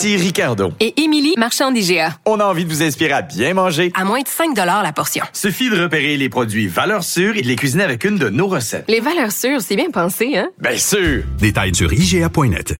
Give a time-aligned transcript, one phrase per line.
[0.00, 0.72] Ici Ricardo.
[0.80, 2.16] Et Émilie, marchand d'IGA.
[2.24, 3.92] On a envie de vous inspirer à bien manger.
[3.94, 5.22] À moins de 5 la portion.
[5.34, 8.46] Suffit de repérer les produits valeurs sûres et de les cuisiner avec une de nos
[8.46, 8.86] recettes.
[8.88, 10.48] Les valeurs sûres, c'est bien pensé, hein?
[10.58, 11.24] Bien sûr!
[11.38, 12.76] Détails sur IGA.net.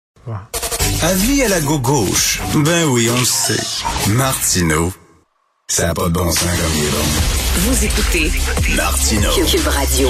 [1.03, 2.39] Avis à la gauche.
[2.55, 4.09] Ben oui, on le sait.
[4.09, 4.91] Martineau,
[5.67, 7.40] ça n'a pas de bon sens comme il est bon.
[7.53, 8.31] Vous écoutez
[8.77, 9.29] Martineau.
[9.45, 10.07] Cube Radio.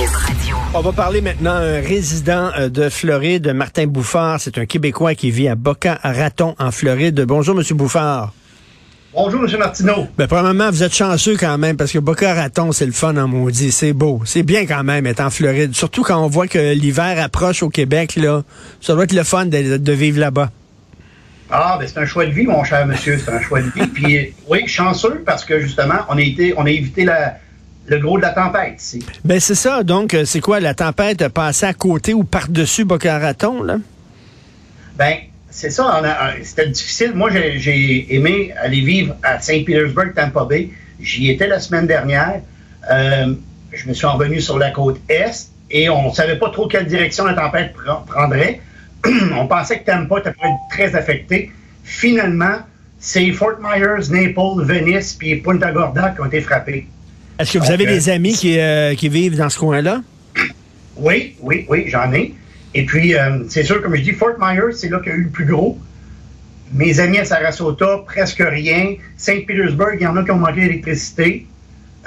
[0.75, 4.39] On va parler maintenant à un résident euh, de Floride, Martin Bouffard.
[4.39, 7.19] C'est un Québécois qui vit à Boca Raton, en Floride.
[7.21, 8.31] Bonjour, Monsieur Bouffard.
[9.11, 9.57] Bonjour, M.
[9.57, 10.07] Martineau.
[10.19, 13.27] Ben, premièrement, vous êtes chanceux quand même, parce que Boca Raton, c'est le fun en
[13.27, 13.71] maudit.
[13.71, 14.21] C'est beau.
[14.23, 15.73] C'est bien quand même être en Floride.
[15.73, 18.43] Surtout quand on voit que l'hiver approche au Québec, là.
[18.81, 20.51] Ça doit être le fun de, de vivre là-bas.
[21.51, 23.17] Ah, ben c'est un choix de vie, mon cher monsieur.
[23.17, 23.87] C'est un choix de vie.
[23.87, 27.37] Puis, oui, chanceux, parce que justement, on a, été, on a évité la,
[27.87, 29.05] le gros de la tempête ici.
[29.25, 29.83] Ben, c'est ça.
[29.83, 33.77] Donc, euh, c'est quoi, la tempête a passé à côté ou par-dessus Boca Raton, là?
[34.97, 35.15] Ben,
[35.49, 36.01] c'est ça.
[36.03, 37.11] euh, C'était difficile.
[37.15, 40.69] Moi, j'ai- aimé aller vivre à Saint Petersburg, Tampa Bay.
[41.01, 42.41] J'y étais la semaine dernière.
[42.91, 43.33] Euh,
[43.73, 46.85] je me suis revenu sur la côte Est et on ne savait pas trop quelle
[46.85, 48.61] direction la tempête pre- prendrait.
[49.35, 50.33] on pensait que Tampa était
[50.69, 51.51] très affecté.
[51.83, 52.57] Finalement,
[52.99, 56.87] c'est Fort Myers, Naples, Venice puis Punta Gorda qui ont été frappés.
[57.39, 60.01] Est-ce que vous Donc, avez euh, des amis qui, euh, qui vivent dans ce coin-là?
[60.97, 62.35] Oui, oui, oui, j'en ai.
[62.75, 65.17] Et puis, euh, c'est sûr, comme je dis, Fort Myers, c'est là qu'il y a
[65.17, 65.79] eu le plus gros.
[66.73, 68.95] Mes amis à Sarasota, presque rien.
[69.17, 71.47] Saint-Pétersbourg, il y en a qui ont manqué d'électricité.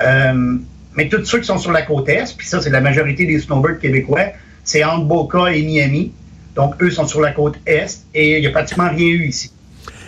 [0.00, 0.56] Euh,
[0.96, 3.38] mais tous ceux qui sont sur la côte Est, puis ça, c'est la majorité des
[3.40, 4.28] snowbirds québécois,
[4.62, 6.12] c'est entre Boca et Miami.
[6.54, 9.50] Donc, eux sont sur la côte Est et il n'y a pratiquement rien eu ici.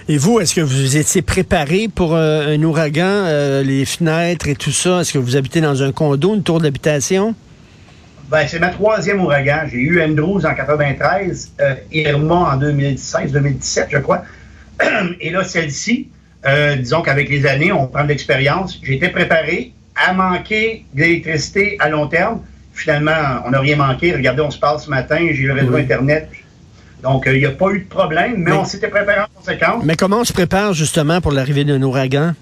[0.08, 4.54] Et vous, est-ce que vous étiez préparé pour euh, un ouragan, euh, les fenêtres et
[4.54, 5.00] tout ça?
[5.00, 7.34] Est-ce que vous habitez dans un condo, une tour d'habitation?
[8.28, 9.66] Ben, c'est ma troisième ouragan.
[9.70, 14.24] J'ai eu Andrews en 93, euh, Irma en 2016-2017, je crois.
[15.20, 16.08] Et là, celle-ci,
[16.44, 18.80] euh, disons qu'avec les années, on prend de l'expérience.
[18.82, 22.40] J'étais préparé à manquer d'électricité à long terme.
[22.76, 24.12] Finalement, on n'a rien manqué.
[24.12, 25.74] Regardez, on se parle ce matin, j'ai eu le réseau.
[25.74, 26.28] Internet.
[27.02, 29.26] Donc, euh, il n'y a pas eu de problème, mais, Mais- on s'était préparé en
[29.34, 29.82] conséquence.
[29.84, 32.34] Mais comment on se prépare justement pour l'arrivée d'un ouragan?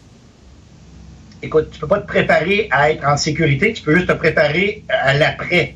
[1.45, 4.83] écoute, tu peux pas te préparer à être en sécurité, tu peux juste te préparer
[4.89, 5.75] à l'après.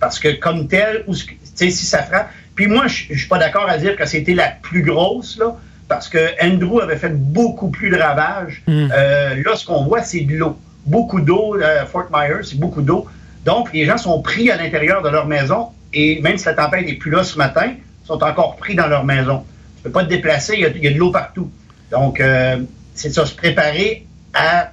[0.00, 2.30] Parce que comme tel, ou si ça frappe.
[2.54, 5.56] Puis moi, je je suis pas d'accord à dire que c'était la plus grosse, là,
[5.88, 8.62] parce que Andrew avait fait beaucoup plus de ravages.
[8.66, 8.88] Mm.
[8.92, 10.58] Euh, là, ce qu'on voit, c'est de l'eau.
[10.86, 13.06] Beaucoup d'eau, euh, Fort Myers, c'est beaucoup d'eau.
[13.44, 16.86] Donc, les gens sont pris à l'intérieur de leur maison, et même si la tempête
[16.86, 17.72] n'est plus là ce matin,
[18.04, 19.44] sont encore pris dans leur maison.
[19.76, 21.50] Tu peux pas te déplacer, il y a, de l'eau partout.
[21.90, 22.58] Donc, euh,
[22.94, 24.72] c'est ça, se préparer à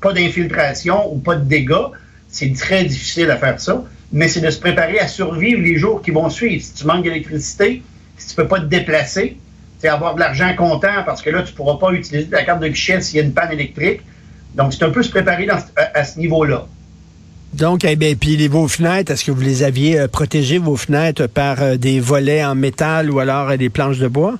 [0.00, 1.88] pas d'infiltration ou pas de dégâts.
[2.28, 6.02] C'est très difficile à faire ça, mais c'est de se préparer à survivre les jours
[6.02, 6.62] qui vont suivre.
[6.62, 7.82] Si tu manques d'électricité,
[8.18, 9.38] si tu peux pas te déplacer,
[9.78, 12.68] c'est avoir de l'argent comptant parce que là, tu pourras pas utiliser ta carte de
[12.68, 14.00] guichet s'il y a une panne électrique.
[14.54, 16.66] Donc, c'est un peu se préparer à ce niveau-là.
[17.54, 20.76] Donc, eh bien, puis les, vos fenêtres, est-ce que vous les aviez euh, protégées, vos
[20.76, 24.38] fenêtres, par euh, des volets en métal ou alors euh, des planches de bois?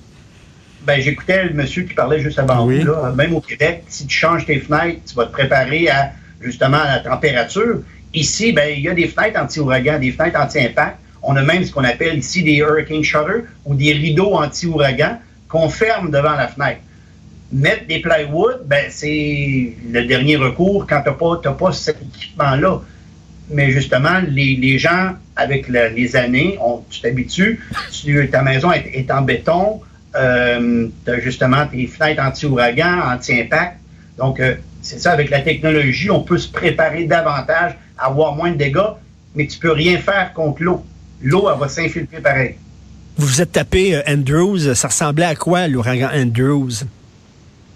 [0.85, 2.79] Ben, j'écoutais le monsieur qui parlait juste avant Oui.
[2.79, 3.13] vous, là.
[3.15, 6.95] Même au Québec, si tu changes tes fenêtres, tu vas te préparer à, justement, à
[6.95, 7.81] la température.
[8.15, 10.97] Ici, ben, il y a des fenêtres anti-ouragan, des fenêtres anti-impact.
[11.21, 15.69] On a même ce qu'on appelle ici des hurricane shutters ou des rideaux anti-ouragan qu'on
[15.69, 16.81] ferme devant la fenêtre.
[17.51, 21.97] Mettre des plywood, ben, c'est le dernier recours quand tu n'as pas, t'as pas cet
[22.01, 22.81] équipement-là.
[23.49, 27.59] Mais justement, les, les gens, avec les années, on, tu t'habitues,
[27.91, 29.81] tu- ta maison est, est en béton,
[30.15, 33.77] euh, tu as justement tes fenêtres anti-ouragan, anti-impact.
[34.17, 38.51] Donc, euh, c'est ça, avec la technologie, on peut se préparer davantage à avoir moins
[38.51, 38.93] de dégâts,
[39.35, 40.85] mais tu peux rien faire contre l'eau.
[41.21, 42.55] L'eau, elle va s'infiltrer pareil.
[43.17, 44.73] Vous vous êtes tapé euh, Andrews.
[44.73, 46.83] Ça ressemblait à quoi, l'ouragan Andrews?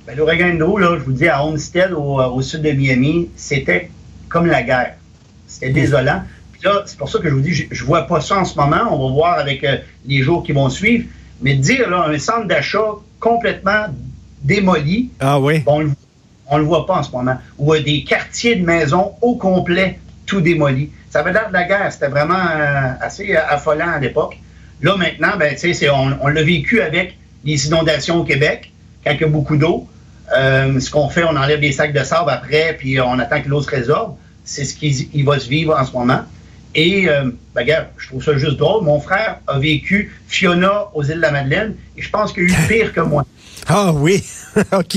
[0.05, 3.89] Ben, L'ouragan Andrew, là, je vous dis, à Homestead, au, au sud de Miami, c'était
[4.29, 4.95] comme la guerre.
[5.47, 6.21] C'était désolant.
[6.51, 8.45] Puis là, c'est pour ça que je vous dis, je, je vois pas ça en
[8.45, 8.81] ce moment.
[8.91, 11.05] On va voir avec euh, les jours qui vont suivre.
[11.41, 12.83] Mais dire, là, un centre d'achat
[13.19, 13.85] complètement
[14.43, 15.63] démoli, Ah oui?
[15.65, 15.91] on le,
[16.47, 17.35] on le voit pas en ce moment.
[17.57, 20.91] Ou euh, des quartiers de maisons au complet, tout démoli.
[21.09, 21.91] Ça avait l'air de la guerre.
[21.91, 24.37] C'était vraiment euh, assez affolant à l'époque.
[24.81, 28.71] Là, maintenant, ben, tu sais, c'est- on, on l'a vécu avec les inondations au Québec,
[29.05, 29.87] quand il y a beaucoup d'eau.
[30.37, 33.47] Euh, ce qu'on fait, on enlève des sacs de sable après, puis on attend que
[33.47, 34.15] l'eau se résorbe.
[34.47, 36.21] C'est ce qui il va se vivre en ce moment.
[36.73, 38.83] Et, euh, ben, regarde, je trouve ça juste drôle.
[38.83, 42.45] Mon frère a vécu Fiona aux îles de la Madeleine, et je pense qu'il a
[42.45, 43.25] eu pire que moi.
[43.67, 44.23] Ah oui,
[44.71, 44.95] OK.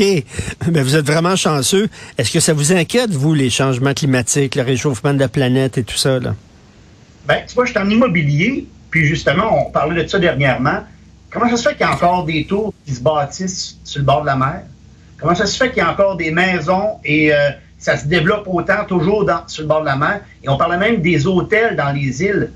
[0.70, 1.88] Mais vous êtes vraiment chanceux.
[2.18, 5.82] Est-ce que ça vous inquiète, vous, les changements climatiques, le réchauffement de la planète et
[5.82, 6.20] tout ça?
[6.20, 6.34] Là?
[7.26, 10.84] Ben, tu vois, je suis en immobilier, puis justement, on parlait de ça dernièrement.
[11.30, 14.04] Comment ça se fait qu'il y a encore des tours qui se bâtissent sur le
[14.04, 14.62] bord de la mer?
[15.18, 17.50] Comment ça se fait qu'il y a encore des maisons et euh,
[17.80, 20.20] ça se développe autant toujours dans, sur le bord de la mer?
[20.44, 22.52] Et on parlait même des hôtels dans les îles.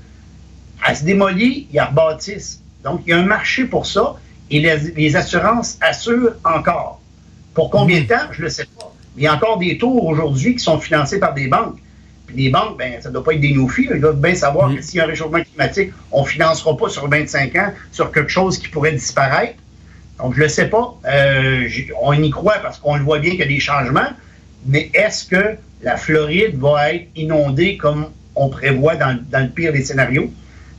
[0.87, 2.61] Elles se démolissent, ils rebâtissent.
[2.83, 4.15] Donc, il y a un marché pour ça
[4.51, 7.01] et les, les assurances assurent encore.
[7.55, 8.31] Pour combien de temps?
[8.31, 8.93] Je ne le sais pas.
[9.17, 11.77] Il y a encore des tours aujourd'hui qui sont financés par des banques.
[12.27, 13.89] Puis les banques, ben, ça ne doit pas être des no-filles.
[13.93, 16.89] Ils doivent bien savoir que s'il y a un réchauffement climatique, on ne financera pas
[16.89, 19.55] sur 25 ans sur quelque chose qui pourrait disparaître.
[20.19, 20.95] Donc, je ne le sais pas.
[21.05, 21.67] Euh,
[22.01, 24.09] on y croit parce qu'on le voit bien qu'il y a des changements.
[24.65, 29.71] Mais est-ce que la Floride va être inondée comme on prévoit dans, dans le pire
[29.71, 30.31] des scénarios?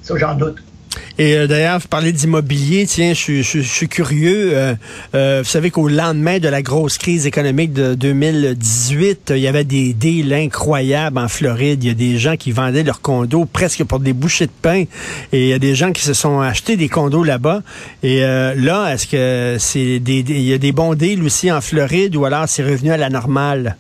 [0.03, 0.63] Ça, j'en doute.
[1.19, 4.51] Et euh, d'ailleurs, vous parlez d'immobilier, tiens, je, suis curieux.
[4.53, 4.75] Euh,
[5.15, 9.65] euh, vous savez qu'au lendemain de la grosse crise économique de 2018, il y avait
[9.65, 11.83] des deals incroyables en Floride.
[11.83, 14.85] Il y a des gens qui vendaient leurs condos presque pour des bouchées de pain.
[15.33, 17.63] Et il y a des gens qui se sont achetés des condos là-bas.
[18.03, 22.15] Et là, est-ce que c'est des, il y a des bons deals aussi en Floride
[22.17, 23.77] ou alors c'est revenu à la normale?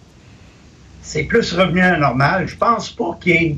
[1.03, 2.49] C'est plus revenu à la normale.
[2.49, 3.56] Je pense pas qu'il y ait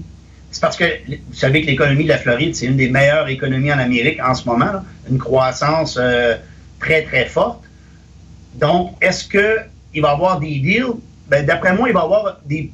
[0.50, 3.73] c'est parce que vous savez que l'économie de la Floride, c'est une des meilleures économies
[3.73, 6.37] en Amérique en ce moment, là, une croissance euh,
[6.81, 7.62] très, très forte.
[8.55, 10.95] Donc, est-ce qu'il va y avoir des deals?
[11.29, 12.71] Ben, D'après moi, il va y avoir des,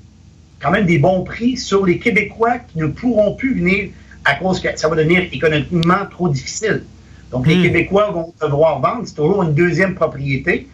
[0.60, 3.90] quand même des bons prix sur les Québécois qui ne pourront plus venir
[4.24, 6.84] à cause que ça va devenir économiquement trop difficile.
[7.30, 7.62] Donc, les Hmm.
[7.62, 9.02] Québécois vont devoir vendre.
[9.04, 10.68] C'est toujours une deuxième propriété.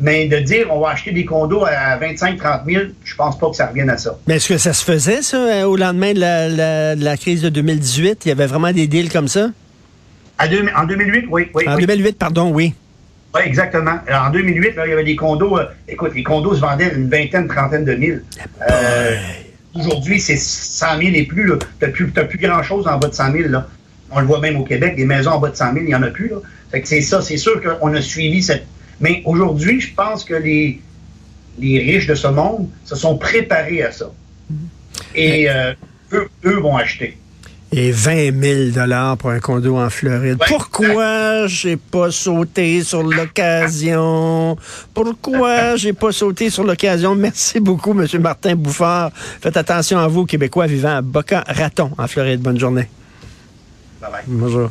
[0.00, 3.56] Mais de dire on va acheter des condos à 25-30 000, je pense pas que
[3.56, 4.18] ça revienne à ça.
[4.26, 7.16] Mais est-ce que ça se faisait, ça, euh, au lendemain de la, la- de la
[7.16, 8.24] crise de 2018?
[8.24, 9.50] Il y avait vraiment des deals comme ça?
[10.38, 11.48] À deux- en 2008, oui.
[11.54, 11.80] oui, En oui.
[11.86, 12.72] 2008, pardon, oui.
[13.34, 13.98] Oui, exactement.
[14.08, 15.58] Alors, en 2008, là, il y avait des condos.
[15.58, 18.24] euh, écoute, les condos se vendaient une vingtaine, trentaine de mille.
[18.70, 19.16] Euh,
[19.74, 21.46] Aujourd'hui, c'est 100 000 et plus.
[21.78, 23.48] Tu n'as plus, plus grand-chose en bas de 100 000.
[23.50, 23.68] Là.
[24.10, 25.94] On le voit même au Québec, des maisons en bas de 100 000, il n'y
[25.94, 26.28] en a plus.
[26.28, 26.36] Là.
[26.72, 28.64] Fait que c'est ça, c'est sûr qu'on a suivi cette.
[29.00, 30.80] Mais aujourd'hui, je pense que les,
[31.58, 34.10] les riches de ce monde se sont préparés à ça.
[35.14, 35.72] Et euh,
[36.12, 37.16] eux, eux vont acheter.
[37.72, 40.38] Et 20 000 dollars pour un condo en Floride.
[40.40, 40.46] Ouais.
[40.48, 44.56] Pourquoi j'ai pas sauté sur l'occasion?
[44.92, 47.14] Pourquoi j'ai pas sauté sur l'occasion?
[47.14, 48.06] Merci beaucoup, M.
[48.20, 49.12] Martin Bouffard.
[49.14, 52.40] Faites attention à vous, Québécois vivant à Boca Raton, en Floride.
[52.40, 52.88] Bonne journée.
[54.00, 54.22] Bye bye.
[54.26, 54.70] Bonjour.